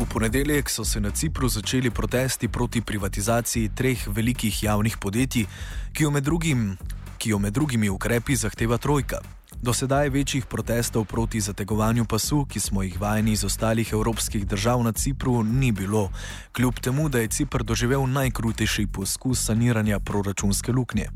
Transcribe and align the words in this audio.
V 0.00 0.06
ponedeljek 0.08 0.70
so 0.70 0.84
se 0.84 1.00
na 1.00 1.10
Cipru 1.10 1.48
začeli 1.48 1.90
protesti 1.90 2.48
proti 2.48 2.80
privatizaciji 2.80 3.68
treh 3.68 4.08
velikih 4.08 4.62
javnih 4.62 4.96
podjetij, 4.96 5.44
ki 5.92 6.02
jo 6.02 6.10
med, 6.10 6.24
drugim, 6.24 6.78
ki 7.18 7.30
jo 7.30 7.38
med 7.38 7.52
drugimi 7.52 7.90
ukrepi 7.90 8.36
zahteva 8.36 8.78
Trojka. 8.78 9.20
Do 9.62 9.74
sedaj 9.76 10.08
večjih 10.08 10.46
protestov 10.46 11.04
proti 11.04 11.40
zategovanju 11.40 12.04
pasu, 12.04 12.46
ki 12.48 12.60
smo 12.60 12.82
jih 12.82 12.96
vajeni 13.00 13.32
iz 13.32 13.44
ostalih 13.44 13.92
evropskih 13.92 14.46
držav 14.46 14.82
na 14.82 14.92
Cipru, 14.92 15.42
ni 15.42 15.72
bilo, 15.72 16.08
kljub 16.52 16.80
temu, 16.80 17.08
da 17.08 17.20
je 17.20 17.28
Cipr 17.28 17.62
doživel 17.62 18.06
najkrutejši 18.06 18.86
poskus 18.86 19.44
saniranja 19.44 20.00
proračunske 20.00 20.72
luknje. 20.72 21.10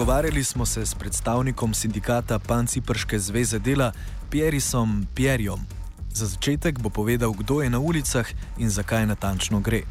Pogovarjali 0.00 0.44
smo 0.44 0.66
se 0.66 0.86
s 0.86 0.94
predstavnikom 0.94 1.74
sindikata 1.74 2.38
Panciprške 2.38 3.18
zveze 3.18 3.58
dela 3.58 3.92
Pierisom 4.30 5.06
Pierjom. 5.14 5.60
Za 6.08 6.26
začetek 6.26 6.78
bo 6.80 6.88
povedal, 6.88 7.32
kdo 7.32 7.60
je 7.60 7.70
na 7.70 7.78
ulicah 7.78 8.24
in 8.58 8.70
zakaj 8.70 9.06
natančno 9.06 9.60
gre. 9.60 9.82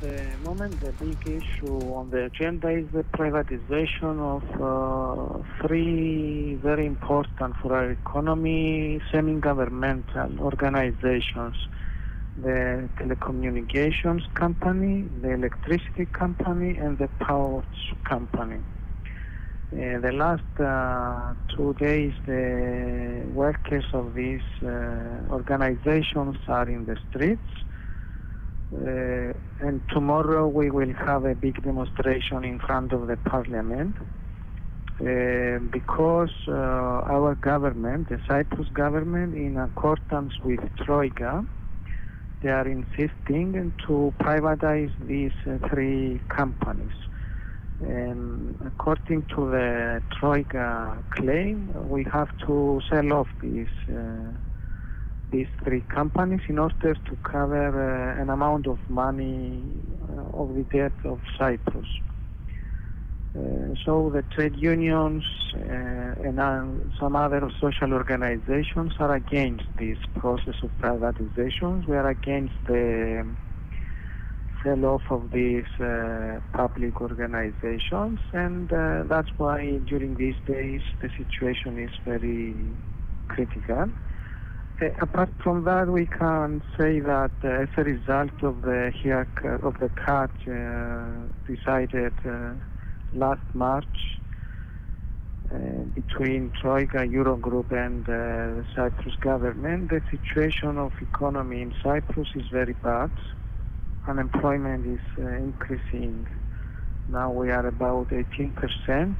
The 0.00 0.24
moment 0.44 0.80
the 0.80 0.92
big 1.04 1.20
issue 1.28 1.80
on 1.92 2.08
the 2.10 2.24
agenda 2.24 2.70
is 2.70 2.86
the 2.92 3.04
privatization 3.12 4.16
of 4.34 4.42
uh, 4.56 5.44
three 5.60 6.56
very 6.62 6.86
important 6.86 7.56
for 7.60 7.76
our 7.76 7.90
economy 7.90 9.00
semi-governmental 9.12 10.30
organizations. 10.40 11.56
The 12.42 12.88
telecommunications 12.96 14.24
company, 14.34 15.04
the 15.20 15.30
electricity 15.34 16.06
company, 16.18 16.78
and 16.78 16.96
the 16.98 17.08
power 17.20 17.62
company. 18.08 18.60
Uh, 19.74 19.98
the 19.98 20.12
last 20.12 20.60
uh, 20.60 21.34
two 21.56 21.74
days, 21.74 22.12
the 22.26 23.24
workers 23.34 23.84
of 23.92 24.14
these 24.14 24.40
uh, 24.62 24.68
organizations 25.30 26.36
are 26.46 26.68
in 26.68 26.86
the 26.86 26.96
streets. 27.10 27.42
Uh, 28.72 29.32
and 29.66 29.80
tomorrow 29.88 30.46
we 30.46 30.70
will 30.70 30.92
have 30.92 31.24
a 31.24 31.34
big 31.34 31.60
demonstration 31.64 32.44
in 32.44 32.60
front 32.60 32.92
of 32.92 33.08
the 33.08 33.16
parliament 33.16 33.96
uh, 35.00 35.58
because 35.72 36.30
uh, 36.46 36.52
our 36.52 37.34
government, 37.34 38.08
the 38.08 38.20
Cyprus 38.28 38.68
government, 38.68 39.34
in 39.34 39.56
accordance 39.56 40.34
with 40.44 40.60
Troika, 40.84 41.44
they 42.42 42.50
are 42.50 42.68
insisting 42.68 43.72
to 43.88 44.14
privatize 44.20 44.92
these 45.08 45.32
three 45.68 46.20
companies. 46.28 46.94
And 47.80 48.56
according 48.64 49.22
to 49.34 49.50
the 49.50 50.02
Troika 50.18 51.02
claim, 51.10 51.72
we 51.88 52.04
have 52.12 52.28
to 52.46 52.80
sell 52.88 53.12
off 53.12 53.28
these 53.40 53.66
uh, 53.88 54.32
these 55.32 55.48
three 55.64 55.80
companies 55.80 56.42
in 56.48 56.58
order 56.58 56.94
to 56.94 57.16
cover 57.24 57.68
uh, 58.16 58.22
an 58.22 58.30
amount 58.30 58.66
of 58.68 58.78
money 58.88 59.62
uh, 60.08 60.40
of 60.40 60.54
the 60.54 60.62
debt 60.62 60.92
of 61.04 61.20
Cyprus. 61.36 61.88
Uh, 63.36 63.74
so 63.84 64.10
the 64.10 64.22
trade 64.22 64.54
unions 64.56 65.24
uh, 65.56 66.28
and 66.28 66.38
uh, 66.38 66.64
some 67.00 67.16
other 67.16 67.50
social 67.60 67.92
organizations 67.92 68.92
are 69.00 69.12
against 69.12 69.64
this 69.76 69.98
process 70.14 70.54
of 70.62 70.70
privatizations. 70.80 71.84
We 71.88 71.96
are 71.96 72.08
against 72.08 72.54
the 72.68 73.26
sell-off 74.64 75.02
of 75.10 75.30
these 75.30 75.68
uh, 75.78 76.40
public 76.52 77.00
organizations, 77.00 78.18
and 78.32 78.72
uh, 78.72 79.04
that's 79.06 79.28
why 79.36 79.78
during 79.86 80.16
these 80.16 80.36
days 80.46 80.80
the 81.02 81.10
situation 81.16 81.78
is 81.78 81.90
very 82.04 82.54
critical. 83.28 83.90
Uh, 84.82 84.86
apart 85.00 85.30
from 85.42 85.64
that, 85.64 85.86
we 85.88 86.06
can 86.06 86.62
say 86.78 86.98
that 86.98 87.30
uh, 87.44 87.48
as 87.48 87.68
a 87.76 87.84
result 87.84 88.42
of 88.42 88.62
the 88.62 88.90
of 89.62 89.78
the 89.78 89.90
cut 89.90 90.30
uh, 90.48 91.06
decided 91.46 92.12
uh, 92.26 92.52
last 93.12 93.46
March 93.54 93.96
between 95.94 96.50
Troika, 96.60 97.06
Eurogroup, 97.06 97.70
and 97.70 98.04
the 98.06 98.64
Cyprus 98.74 99.14
government, 99.20 99.88
the 99.90 100.02
situation 100.10 100.78
of 100.78 100.90
economy 101.00 101.62
in 101.62 101.72
Cyprus 101.80 102.26
is 102.34 102.48
very 102.50 102.72
bad 102.72 103.12
unemployment 104.06 104.86
is 104.86 105.00
uh, 105.18 105.28
increasing. 105.28 106.26
Now 107.08 107.30
we 107.30 107.50
are 107.50 107.66
about 107.66 108.08
18%. 108.08 109.16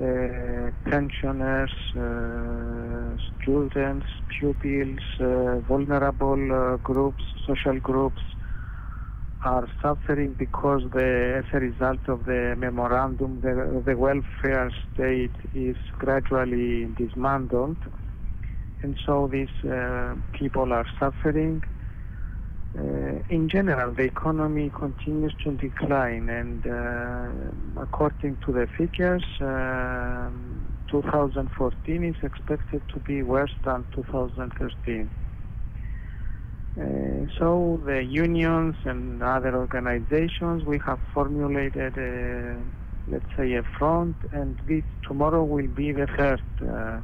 Uh, 0.00 0.70
pensioners, 0.88 1.72
uh, 1.96 3.16
students, 3.42 4.06
pupils, 4.28 5.00
uh, 5.18 5.58
vulnerable 5.66 6.52
uh, 6.52 6.76
groups, 6.76 7.24
social 7.44 7.80
groups 7.80 8.22
are 9.44 9.68
suffering 9.82 10.34
because 10.38 10.82
the, 10.92 11.42
as 11.42 11.44
a 11.52 11.58
result 11.58 11.98
of 12.06 12.24
the 12.26 12.54
memorandum, 12.56 13.40
the, 13.40 13.82
the 13.84 13.96
welfare 13.96 14.70
state 14.94 15.34
is 15.52 15.76
gradually 15.98 16.84
dismantled. 16.96 17.76
And 18.82 18.96
so 19.04 19.28
these 19.30 19.48
uh, 19.64 20.14
people 20.32 20.72
are 20.72 20.86
suffering 21.00 21.64
in 23.28 23.48
general, 23.48 23.92
the 23.92 24.04
economy 24.04 24.70
continues 24.70 25.34
to 25.44 25.52
decline, 25.52 26.28
and 26.28 26.66
uh, 26.66 27.80
according 27.80 28.38
to 28.44 28.52
the 28.52 28.66
figures, 28.76 29.24
uh, 29.40 30.30
2014 30.90 32.04
is 32.04 32.16
expected 32.22 32.82
to 32.88 32.98
be 33.00 33.22
worse 33.22 33.52
than 33.64 33.84
2013. 33.94 35.10
Uh, 36.80 36.82
so 37.38 37.80
the 37.84 38.02
unions 38.02 38.76
and 38.84 39.22
other 39.22 39.54
organizations, 39.54 40.64
we 40.64 40.78
have 40.78 41.00
formulated, 41.12 41.98
a, 41.98 42.56
let's 43.08 43.26
say, 43.36 43.54
a 43.54 43.62
front, 43.78 44.16
and 44.32 44.58
this 44.66 44.84
tomorrow 45.06 45.44
will 45.44 45.68
be 45.68 45.92
the 45.92 46.06
first 46.16 46.42
uh, 46.62 47.00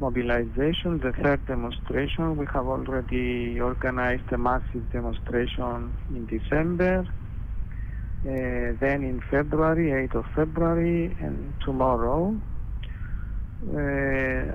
mobilization, 0.00 1.00
the 1.00 1.12
third 1.12 1.44
demonstration. 1.46 2.36
We 2.36 2.46
have 2.46 2.66
already 2.66 3.60
organized 3.60 4.32
a 4.32 4.38
massive 4.38 4.90
demonstration 4.92 5.92
in 6.10 6.26
December, 6.26 7.06
uh, 7.06 8.76
then 8.80 9.02
in 9.02 9.22
February, 9.30 10.08
8th 10.08 10.14
of 10.14 10.26
February, 10.34 11.16
and 11.20 11.52
tomorrow. 11.64 12.40
Uh, 13.66 13.78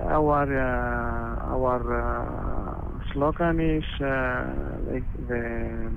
our 0.07 0.47
uh, 0.47 1.53
our 1.55 1.81
uh, 1.91 3.11
slogan 3.11 3.59
is 3.59 3.83
uh, 3.95 4.47
the, 5.27 5.91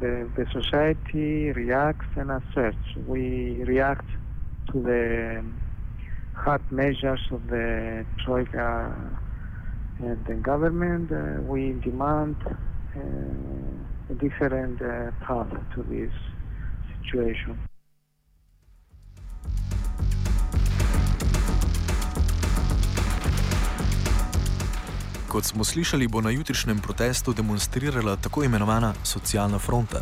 the, 0.00 0.28
the 0.36 0.46
society 0.52 1.52
reacts 1.52 2.06
and 2.16 2.32
asserts. 2.32 2.76
We 3.06 3.62
react 3.62 4.06
to 4.72 4.82
the 4.82 5.44
hard 6.44 6.62
measures 6.70 7.20
of 7.30 7.40
the 7.48 8.04
Troika 8.24 8.94
and 10.00 10.24
the 10.26 10.34
government, 10.34 11.10
uh, 11.10 11.42
we 11.42 11.72
demand 11.82 12.36
uh, 12.46 13.00
a 14.10 14.14
different 14.14 14.80
uh, 14.80 15.10
path 15.26 15.50
to 15.74 15.82
this 15.90 16.12
situation. 17.02 17.58
Kot 25.28 25.44
smo 25.44 25.64
slišali, 25.64 26.08
bo 26.08 26.20
na 26.20 26.30
jutrišnjem 26.30 26.78
protestu 26.78 27.32
demonstrirala 27.32 28.16
tako 28.16 28.44
imenovana 28.44 28.94
socialna 29.04 29.58
fronta. 29.58 30.00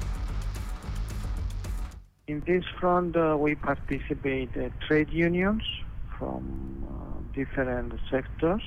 In 2.27 2.41
this 2.41 2.65
front, 2.81 3.17
uh, 3.17 3.37
we 3.39 3.55
participate 3.55 4.51
uh, 4.57 4.71
trade 4.87 5.11
unions, 5.11 5.63
from 6.19 6.85
uh, 6.85 7.21
different 7.35 7.93
sectors. 8.11 8.63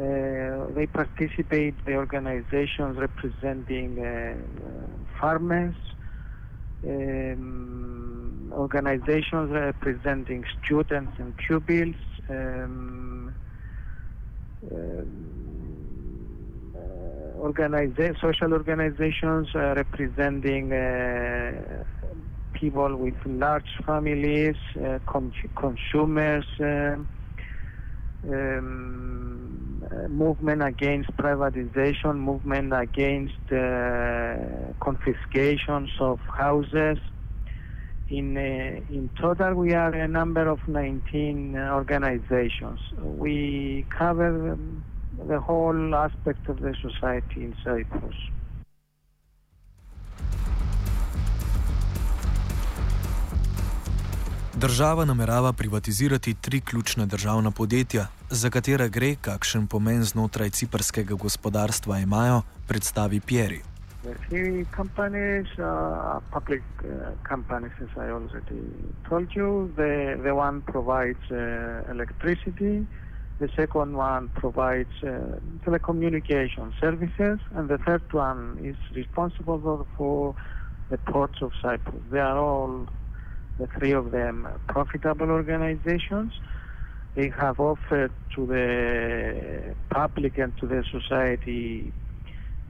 Uh, 0.00 0.72
they 0.74 0.86
participate, 0.86 1.84
the 1.84 1.94
organizations 1.94 2.96
representing 2.96 3.98
uh, 3.98 4.36
farmers, 5.20 5.74
um, 6.86 8.52
organizations 8.52 9.50
representing 9.50 10.44
students 10.64 11.12
and 11.18 11.36
pupils, 11.36 11.96
um, 12.28 13.34
organiza- 17.40 18.18
social 18.20 18.52
organizations 18.52 19.48
uh, 19.54 19.74
representing 19.74 20.72
uh, 20.72 21.84
people 22.60 22.94
with 22.96 23.14
large 23.24 23.72
families, 23.86 24.56
uh, 24.76 24.98
con- 25.06 25.32
consumers, 25.56 26.44
um, 26.60 27.08
uh, 28.22 30.08
movement 30.08 30.62
against 30.62 31.10
privatization, 31.16 32.16
movement 32.16 32.72
against 32.74 33.50
uh, 33.50 34.74
confiscations 34.78 35.90
of 36.00 36.20
houses. 36.36 36.98
In, 38.08 38.36
uh, 38.36 38.40
in 38.92 39.10
total, 39.18 39.54
we 39.54 39.72
are 39.72 39.94
a 39.94 40.06
number 40.06 40.48
of 40.48 40.58
19 40.66 41.56
uh, 41.56 41.74
organizations. 41.74 42.80
We 42.98 43.86
cover 43.96 44.52
um, 44.52 44.84
the 45.16 45.40
whole 45.40 45.94
aspect 45.94 46.48
of 46.48 46.60
the 46.60 46.74
society 46.82 47.44
in 47.44 47.54
Cyprus. 47.64 48.16
Država 54.60 55.04
namerava 55.04 55.52
privatizirati 55.52 56.34
tri 56.34 56.60
ključne 56.60 57.06
državna 57.06 57.50
podjetja, 57.50 58.06
za 58.30 58.50
katera 58.50 58.88
gre, 58.88 59.14
kakšen 59.20 59.66
pomen 59.66 60.02
znotraj 60.04 60.50
ciprskega 60.50 61.14
gospodarstva 61.14 61.98
imajo, 61.98 62.42
predstavi 62.68 63.20
Pieri. 63.20 63.60
The 64.02 64.14
three 64.28 64.66
companies 64.76 65.46
are 65.58 66.20
public 66.32 66.62
uh, 66.84 66.88
companies, 67.28 67.72
as 67.80 67.88
I 67.96 68.10
already 68.10 68.60
told 69.08 69.28
you. 69.36 69.72
The, 69.76 70.20
the 70.22 70.34
one 70.34 70.60
provides 70.60 71.24
uh, 71.30 71.92
electricity, 71.94 72.86
the 73.38 73.48
second 73.56 73.96
one 73.96 74.28
provides 74.34 74.94
uh, 75.02 75.08
telecommunication 75.64 76.66
services, 76.80 77.38
and 77.56 77.68
the 77.68 77.78
third 77.86 78.12
one 78.12 78.58
is 78.62 78.76
responsible 78.94 79.86
for 79.96 80.34
the 80.90 80.98
ports 80.98 81.40
of 81.40 81.50
Cyprus. 81.62 82.02
They 82.10 82.20
are 82.20 82.38
all 82.38 82.86
the 83.58 83.66
three 83.78 83.92
of 83.92 84.10
them 84.10 84.48
profitable 84.68 85.30
organizations. 85.30 86.32
They 87.14 87.28
have 87.38 87.58
offered 87.58 88.12
to 88.36 88.46
the 88.46 89.74
public 89.90 90.38
and 90.38 90.56
to 90.58 90.66
the 90.66 90.84
society 90.90 91.92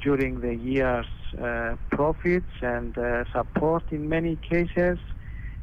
during 0.02 0.40
the 0.40 0.54
years 0.54 1.06
uh, 1.40 1.76
profits 1.90 2.52
and 2.62 2.96
uh, 2.96 3.24
support 3.32 3.84
in 3.90 4.08
many 4.08 4.36
cases. 4.36 4.98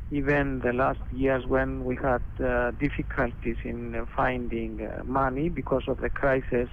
Even 0.10 0.60
the 0.60 0.72
last 0.72 1.02
years 1.12 1.46
when 1.46 1.84
we 1.84 1.98
had 1.98 2.22
uh, 2.40 2.72
difficulties 2.72 3.58
in 3.66 4.08
finding 4.16 4.88
uh, 4.88 5.04
money 5.04 5.50
because 5.50 5.84
of 5.88 6.00
the 6.00 6.10
crisis, 6.10 6.70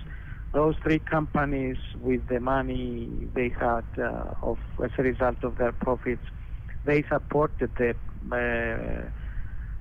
those 0.53 0.77
three 0.85 1.01
companies 1.01 1.77
with 2.01 2.29
the 2.29 2.39
money 2.39 3.11
they 3.35 3.49
had 3.49 3.85
uh, 3.99 4.35
of, 4.43 4.59
as 4.83 4.91
a 4.99 5.03
result 5.03 5.43
of 5.43 5.59
their 5.59 5.73
profits, 5.73 6.23
they 6.85 7.03
supported 7.03 7.71
the 7.77 7.91
uh, 8.33 9.11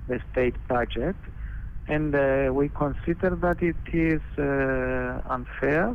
the 0.06 0.20
state 0.30 0.56
budget, 0.68 1.16
and 1.88 2.14
uh, 2.14 2.52
we 2.52 2.68
consider 2.68 3.30
that 3.36 3.62
it 3.62 3.76
is 3.92 4.20
uh, 4.38 5.22
unfair. 5.32 5.94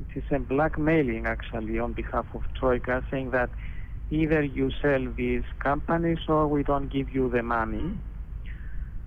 It 0.00 0.18
is 0.18 0.24
a 0.30 0.38
blackmailing 0.38 1.26
actually 1.26 1.78
on 1.78 1.92
behalf 1.92 2.26
of 2.34 2.42
Troika, 2.58 3.04
saying 3.10 3.30
that 3.32 3.50
either 4.10 4.42
you 4.42 4.70
sell 4.80 5.06
these 5.16 5.44
companies 5.58 6.18
or 6.28 6.46
we 6.46 6.62
don't 6.62 6.88
give 6.88 7.10
you 7.10 7.28
the 7.28 7.42
money. 7.42 7.98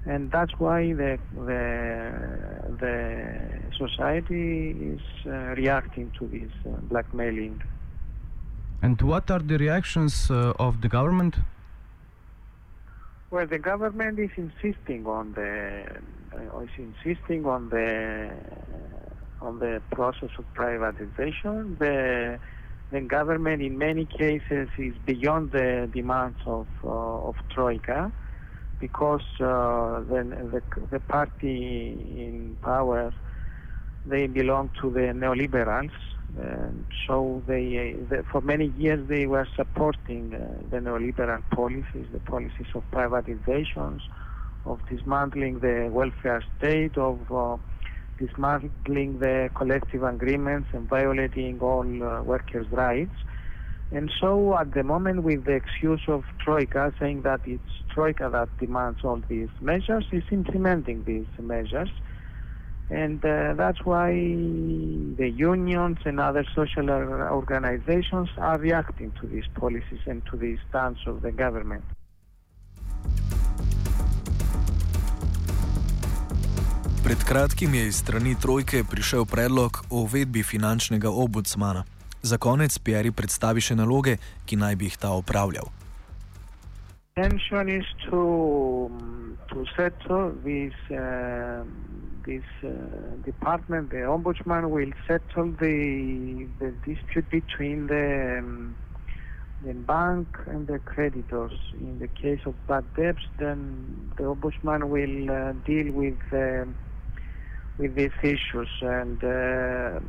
And 0.03 0.31
that's 0.31 0.53
why 0.57 0.93
the 0.93 1.19
the, 1.31 1.63
the 2.79 2.97
society 3.77 4.95
is 4.95 5.01
uh, 5.25 5.31
reacting 5.55 6.11
to 6.19 6.27
this 6.27 6.51
uh, 6.65 6.77
blackmailing. 6.81 7.61
And 8.81 8.99
what 9.01 9.29
are 9.29 9.39
the 9.39 9.57
reactions 9.57 10.31
uh, 10.31 10.53
of 10.57 10.81
the 10.81 10.87
government? 10.87 11.35
Well, 13.29 13.45
the 13.45 13.59
government 13.59 14.19
is 14.19 14.31
insisting 14.35 15.05
on 15.05 15.33
the 15.33 15.85
uh, 16.33 16.59
is 16.59 16.69
insisting 16.77 17.45
on 17.45 17.69
the 17.69 18.31
on 19.41 19.59
the 19.59 19.81
process 19.91 20.29
of 20.37 20.45
privatization. 20.55 21.77
The 21.77 22.39
the 22.91 23.01
government, 23.01 23.61
in 23.61 23.77
many 23.77 24.05
cases, 24.05 24.67
is 24.77 24.93
beyond 25.05 25.51
the 25.51 25.89
demands 25.93 26.39
of 26.45 26.67
uh, 26.83 26.89
of 26.89 27.35
Troika, 27.49 28.11
because 28.79 29.23
uh, 29.39 30.01
the, 30.09 30.23
the 30.51 30.61
the 30.89 30.99
party 30.99 31.91
in 32.17 32.57
power 32.61 33.13
they 34.05 34.27
belong 34.27 34.69
to 34.81 34.89
the 34.89 35.13
neoliberals, 35.13 35.91
and 36.37 36.85
so 37.07 37.43
they, 37.47 37.95
they, 38.09 38.21
for 38.31 38.41
many 38.41 38.67
years 38.77 39.07
they 39.07 39.25
were 39.25 39.47
supporting 39.55 40.33
uh, 40.33 40.61
the 40.69 40.77
neoliberal 40.77 41.43
policies, 41.51 42.07
the 42.11 42.19
policies 42.19 42.67
of 42.73 42.83
privatizations, 42.91 43.99
of 44.65 44.79
dismantling 44.89 45.59
the 45.59 45.89
welfare 45.91 46.43
state, 46.57 46.97
of 46.97 47.19
uh, 47.31 47.57
dismantling 48.17 49.19
the 49.19 49.49
collective 49.55 50.03
agreements 50.03 50.69
and 50.73 50.87
violating 50.87 51.59
all 51.59 52.03
uh, 52.03 52.21
workers' 52.21 52.67
rights. 52.71 53.15
And 53.91 54.09
so 54.21 54.57
at 54.57 54.73
the 54.73 54.83
moment 54.83 55.23
with 55.23 55.43
the 55.43 55.51
excuse 55.51 56.01
of 56.07 56.23
Troika 56.39 56.93
saying 56.99 57.23
that 57.23 57.41
it's 57.45 57.73
Troika 57.93 58.29
that 58.31 58.47
demands 58.57 58.99
all 59.03 59.21
these 59.27 59.49
measures, 59.59 60.05
is 60.11 60.23
implementing 60.31 61.03
these 61.03 61.25
measures. 61.39 61.89
And 62.91 63.23
uh, 63.23 63.53
that's 63.55 63.79
why 63.85 64.11
the 65.15 65.29
unions 65.29 65.97
and 66.03 66.19
other 66.19 66.45
social 66.53 66.89
organizations 66.89 68.29
are 68.37 68.59
reacting 68.59 69.11
to 69.21 69.27
these 69.27 69.47
policies 69.55 70.01
and 70.05 70.21
to 70.29 70.35
the 70.37 70.57
stance 70.67 70.99
of 71.07 71.21
the 71.21 71.31
government. 71.31 71.83
Pred 77.03 77.23
kratkim 77.23 77.73
je 77.73 77.87
iz 77.87 77.95
strani 77.95 78.35
Trojke 78.41 78.83
prišel 78.83 79.25
predlog 79.25 79.83
o 79.89 80.03
uvedbi 80.03 80.43
finančnega 80.43 81.09
ombudsmana. 81.09 81.83
Za 82.21 82.37
konec 82.37 82.77
Pieri 82.79 83.11
predstavi 83.11 83.61
še 83.61 83.75
naloge, 83.75 84.17
ki 84.45 84.55
naj 84.55 84.75
bi 84.75 84.85
jih 84.85 84.97
ta 84.97 85.15
opravljal. 85.15 85.71
Intention 87.15 87.69
is 87.69 87.87
to 88.09 88.21
to 89.51 89.65
settle 89.75 90.31
this 90.43 90.73
uh, 90.91 91.63
this 92.25 92.43
uh, 92.63 92.69
department. 93.25 93.89
The 93.91 93.97
ombudsman 93.97 94.69
will 94.69 94.91
settle 95.07 95.51
the 95.51 96.47
the 96.59 96.71
dispute 96.85 97.29
between 97.29 97.87
the 97.87 98.39
um, 98.39 98.75
the 99.63 99.73
bank 99.73 100.27
and 100.47 100.67
the 100.67 100.79
creditors. 100.79 101.57
In 101.79 101.99
the 101.99 102.07
case 102.07 102.41
of 102.45 102.55
bad 102.67 102.85
debts, 102.95 103.25
then 103.39 104.11
the 104.17 104.23
ombudsman 104.23 104.89
will 104.89 105.31
uh, 105.31 105.53
deal 105.65 105.91
with 105.93 106.19
uh, 106.31 106.65
with 107.77 107.95
these 107.95 108.17
issues 108.23 108.69
and. 108.81 109.23
Uh, 109.23 109.99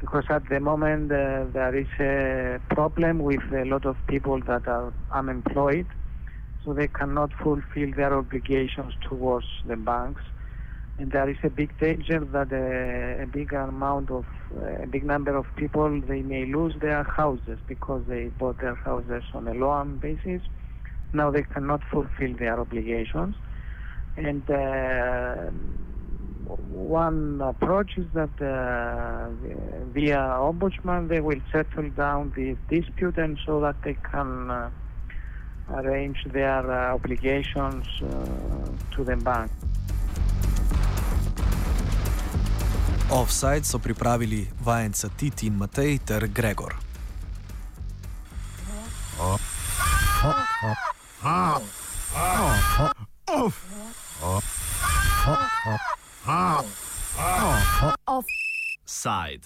because 0.00 0.24
at 0.30 0.48
the 0.48 0.58
moment 0.58 1.12
uh, 1.12 1.44
there 1.52 1.76
is 1.76 1.86
a 2.00 2.58
problem 2.74 3.18
with 3.18 3.42
a 3.52 3.64
lot 3.66 3.84
of 3.84 3.96
people 4.06 4.40
that 4.40 4.66
are 4.66 4.92
unemployed, 5.12 5.86
so 6.64 6.72
they 6.72 6.88
cannot 6.88 7.30
fulfill 7.34 7.90
their 7.94 8.14
obligations 8.14 8.94
towards 9.06 9.46
the 9.66 9.76
banks. 9.76 10.22
And 11.00 11.10
there 11.12 11.30
is 11.30 11.38
a 11.42 11.48
big 11.48 11.70
danger 11.78 12.20
that 12.20 12.52
a, 12.52 13.22
a 13.22 13.26
big 13.26 13.54
amount 13.54 14.10
of, 14.10 14.26
a 14.82 14.86
big 14.86 15.02
number 15.02 15.34
of 15.34 15.46
people, 15.56 15.98
they 16.02 16.20
may 16.20 16.44
lose 16.44 16.74
their 16.78 17.04
houses 17.04 17.58
because 17.66 18.02
they 18.06 18.24
bought 18.26 18.60
their 18.60 18.74
houses 18.74 19.24
on 19.32 19.48
a 19.48 19.54
loan 19.54 19.96
basis. 19.96 20.42
Now 21.14 21.30
they 21.30 21.44
cannot 21.44 21.80
fulfill 21.90 22.34
their 22.36 22.60
obligations. 22.60 23.34
And 24.18 24.42
uh, 24.50 25.46
one 26.68 27.40
approach 27.40 27.96
is 27.96 28.04
that 28.12 28.34
uh, 28.42 29.30
via 29.94 30.18
ombudsman 30.18 31.08
they 31.08 31.20
will 31.20 31.40
settle 31.50 31.88
down 31.88 32.34
the 32.36 32.58
dispute 32.68 33.16
and 33.16 33.38
so 33.46 33.58
that 33.60 33.76
they 33.84 33.96
can 34.12 34.50
uh, 34.50 34.70
arrange 35.70 36.26
their 36.26 36.70
uh, 36.70 36.92
obligations 36.94 37.86
uh, 38.02 38.94
to 38.94 39.02
the 39.02 39.16
bank. 39.16 39.50
Offside 43.10 43.64
so 43.64 43.78
pripravili 43.78 44.46
vajenca 44.64 45.08
Titi 45.16 45.46
in 45.46 45.54
Matej 45.54 45.98
ter 46.04 46.28
Gregor. 46.28 46.74
Offside. 58.06 59.40